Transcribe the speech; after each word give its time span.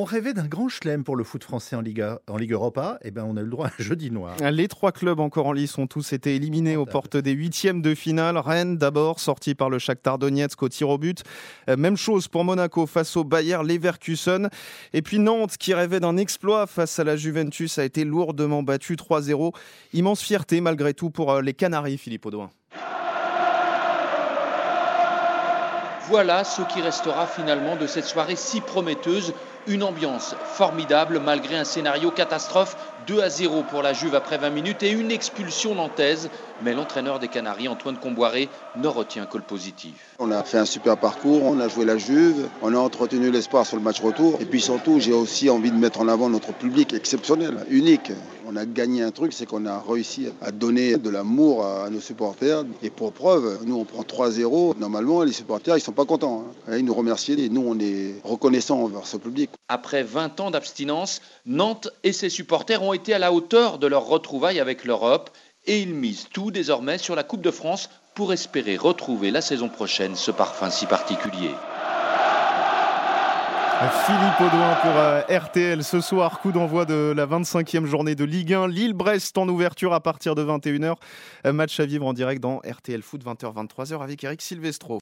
On 0.00 0.04
rêvait 0.04 0.32
d'un 0.32 0.46
grand 0.46 0.70
chelem 0.70 1.04
pour 1.04 1.14
le 1.14 1.24
foot 1.24 1.44
français 1.44 1.76
en 1.76 1.82
Ligue, 1.82 2.02
en 2.26 2.38
Ligue 2.38 2.52
Europa. 2.52 2.98
Et 3.02 3.08
eh 3.08 3.10
ben, 3.10 3.22
on 3.28 3.36
a 3.36 3.42
eu 3.42 3.44
le 3.44 3.50
droit 3.50 3.66
à 3.66 3.68
un 3.68 3.82
jeudi 3.84 4.10
noir. 4.10 4.34
Les 4.50 4.66
trois 4.66 4.92
clubs 4.92 5.20
encore 5.20 5.46
en 5.46 5.52
lice 5.52 5.76
ont 5.76 5.86
tous 5.86 6.14
été 6.14 6.34
éliminés 6.34 6.74
aux 6.74 6.86
portes 6.86 7.18
des 7.18 7.32
huitièmes 7.32 7.82
de 7.82 7.94
finale. 7.94 8.38
Rennes, 8.38 8.78
d'abord, 8.78 9.20
sorti 9.20 9.54
par 9.54 9.68
le 9.68 9.78
Shakhtar 9.78 10.16
Donetsk 10.16 10.62
au 10.62 10.70
tir 10.70 10.88
au 10.88 10.96
but. 10.96 11.22
Euh, 11.68 11.76
même 11.76 11.98
chose 11.98 12.28
pour 12.28 12.44
Monaco 12.44 12.86
face 12.86 13.14
au 13.14 13.24
Bayer 13.24 13.58
Leverkusen. 13.62 14.48
Et 14.94 15.02
puis 15.02 15.18
Nantes, 15.18 15.58
qui 15.58 15.74
rêvait 15.74 16.00
d'un 16.00 16.16
exploit 16.16 16.66
face 16.66 16.98
à 16.98 17.04
la 17.04 17.16
Juventus, 17.16 17.76
a 17.76 17.84
été 17.84 18.04
lourdement 18.04 18.62
battu 18.62 18.94
3-0. 18.94 19.54
Immense 19.92 20.22
fierté, 20.22 20.62
malgré 20.62 20.94
tout, 20.94 21.10
pour 21.10 21.30
euh, 21.30 21.42
les 21.42 21.52
Canaries, 21.52 21.98
Philippe 21.98 22.24
Audouin. 22.24 22.48
Voilà 26.10 26.42
ce 26.42 26.62
qui 26.62 26.80
restera 26.80 27.28
finalement 27.28 27.76
de 27.76 27.86
cette 27.86 28.04
soirée 28.04 28.34
si 28.34 28.60
prometteuse. 28.60 29.32
Une 29.68 29.84
ambiance 29.84 30.34
formidable 30.56 31.20
malgré 31.20 31.56
un 31.56 31.62
scénario 31.62 32.10
catastrophe 32.10 32.76
2 33.10 33.22
à 33.22 33.28
0 33.28 33.64
pour 33.64 33.82
la 33.82 33.92
Juve 33.92 34.14
après 34.14 34.38
20 34.38 34.50
minutes 34.50 34.84
et 34.84 34.92
une 34.92 35.10
expulsion 35.10 35.74
nantaise. 35.74 36.30
Mais 36.62 36.74
l'entraîneur 36.74 37.18
des 37.18 37.26
Canaries, 37.26 37.66
Antoine 37.66 37.96
Comboiré, 37.96 38.48
ne 38.76 38.86
retient 38.86 39.26
que 39.26 39.36
le 39.36 39.42
positif. 39.42 40.14
On 40.20 40.30
a 40.30 40.44
fait 40.44 40.58
un 40.58 40.64
super 40.64 40.96
parcours, 40.96 41.42
on 41.42 41.58
a 41.58 41.66
joué 41.66 41.84
la 41.84 41.98
Juve, 41.98 42.48
on 42.62 42.72
a 42.72 42.78
entretenu 42.78 43.32
l'espoir 43.32 43.66
sur 43.66 43.76
le 43.76 43.82
match 43.82 44.00
retour. 44.00 44.38
Et 44.40 44.44
puis 44.44 44.60
surtout, 44.60 45.00
j'ai 45.00 45.12
aussi 45.12 45.50
envie 45.50 45.72
de 45.72 45.76
mettre 45.76 46.00
en 46.00 46.06
avant 46.06 46.28
notre 46.28 46.52
public 46.52 46.92
exceptionnel, 46.92 47.56
unique. 47.68 48.12
On 48.46 48.56
a 48.56 48.66
gagné 48.66 49.02
un 49.02 49.12
truc, 49.12 49.32
c'est 49.32 49.46
qu'on 49.46 49.64
a 49.64 49.80
réussi 49.80 50.26
à 50.42 50.50
donner 50.50 50.96
de 50.96 51.08
l'amour 51.08 51.64
à 51.64 51.88
nos 51.88 52.00
supporters. 52.00 52.64
Et 52.82 52.90
pour 52.90 53.12
preuve, 53.12 53.60
nous 53.64 53.76
on 53.76 53.84
prend 53.84 54.02
3-0. 54.02 54.76
Normalement, 54.76 55.22
les 55.22 55.32
supporters, 55.32 55.76
ils 55.76 55.80
sont 55.80 55.92
pas 55.92 56.04
contents. 56.04 56.44
Hein. 56.68 56.76
Ils 56.76 56.84
nous 56.84 56.94
remercient 56.94 57.38
et 57.38 57.48
nous 57.48 57.62
on 57.64 57.78
est 57.78 58.16
reconnaissants 58.24 58.82
envers 58.82 59.06
ce 59.06 59.16
public. 59.18 59.50
Après 59.68 60.02
20 60.02 60.40
ans 60.40 60.50
d'abstinence, 60.50 61.22
Nantes 61.46 61.90
et 62.02 62.12
ses 62.12 62.28
supporters 62.28 62.82
ont 62.82 62.92
été 62.92 62.99
à 63.08 63.18
la 63.18 63.32
hauteur 63.32 63.78
de 63.78 63.86
leur 63.86 64.06
retrouvaille 64.06 64.60
avec 64.60 64.84
l'Europe 64.84 65.30
et 65.66 65.80
ils 65.80 65.94
misent 65.94 66.28
tout 66.32 66.50
désormais 66.50 66.98
sur 66.98 67.16
la 67.16 67.22
Coupe 67.22 67.42
de 67.42 67.50
France 67.50 67.88
pour 68.14 68.32
espérer 68.32 68.76
retrouver 68.76 69.30
la 69.30 69.40
saison 69.40 69.68
prochaine 69.68 70.14
ce 70.14 70.30
parfum 70.30 70.70
si 70.70 70.86
particulier. 70.86 71.50
Philippe 74.04 74.40
Audouin 74.40 74.74
pour 74.82 74.90
euh, 74.94 75.22
RTL 75.30 75.82
ce 75.82 76.02
soir, 76.02 76.40
coup 76.40 76.52
d'envoi 76.52 76.84
de 76.84 77.14
la 77.16 77.24
25e 77.26 77.86
journée 77.86 78.14
de 78.14 78.24
Ligue 78.24 78.52
1. 78.52 78.68
Lille-Brest 78.68 79.38
en 79.38 79.48
ouverture 79.48 79.94
à 79.94 80.00
partir 80.00 80.34
de 80.34 80.44
21h. 80.44 80.96
Match 81.50 81.80
à 81.80 81.86
vivre 81.86 82.06
en 82.06 82.12
direct 82.12 82.42
dans 82.42 82.58
RTL 82.58 83.00
Foot 83.00 83.24
20h-23h 83.24 84.02
avec 84.02 84.22
Eric 84.22 84.42
Silvestro. 84.42 84.98